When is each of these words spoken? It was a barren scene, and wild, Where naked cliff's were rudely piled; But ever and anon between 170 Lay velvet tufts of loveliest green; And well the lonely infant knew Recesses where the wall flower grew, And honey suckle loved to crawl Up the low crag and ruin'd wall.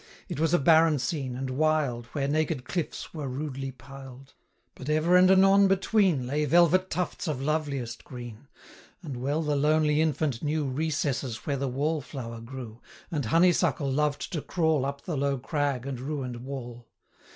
It 0.27 0.39
was 0.39 0.51
a 0.51 0.57
barren 0.57 0.97
scene, 0.97 1.35
and 1.35 1.51
wild, 1.51 2.07
Where 2.07 2.27
naked 2.27 2.65
cliff's 2.65 3.13
were 3.13 3.27
rudely 3.27 3.69
piled; 3.69 4.33
But 4.73 4.89
ever 4.89 5.15
and 5.15 5.29
anon 5.29 5.67
between 5.67 6.25
170 6.25 6.25
Lay 6.39 6.45
velvet 6.45 6.89
tufts 6.89 7.27
of 7.27 7.39
loveliest 7.39 8.03
green; 8.03 8.47
And 9.03 9.15
well 9.17 9.43
the 9.43 9.55
lonely 9.55 10.01
infant 10.01 10.41
knew 10.41 10.65
Recesses 10.67 11.45
where 11.45 11.57
the 11.57 11.67
wall 11.67 12.01
flower 12.01 12.39
grew, 12.41 12.81
And 13.11 13.25
honey 13.25 13.51
suckle 13.51 13.91
loved 13.91 14.31
to 14.33 14.41
crawl 14.41 14.87
Up 14.87 15.03
the 15.03 15.15
low 15.15 15.37
crag 15.37 15.85
and 15.85 15.99
ruin'd 15.99 16.37
wall. 16.37 16.87